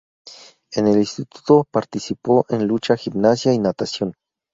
[0.71, 4.15] En el instituto participó en lucha, gimnasia y natación.